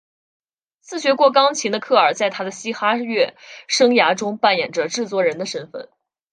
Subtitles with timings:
[0.79, 3.35] 自学过钢琴的科尔在他的嘻哈乐
[3.67, 5.89] 生涯中扮演着制作人的身份。